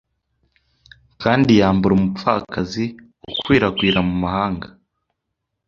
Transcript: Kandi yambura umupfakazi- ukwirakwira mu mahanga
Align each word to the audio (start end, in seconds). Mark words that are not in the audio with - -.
Kandi 1.21 1.51
yambura 1.59 1.93
umupfakazi- 1.95 2.85
ukwirakwira 3.31 3.99
mu 4.07 4.13
mahanga 4.23 4.67